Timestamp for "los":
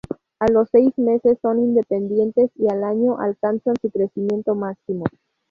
0.51-0.67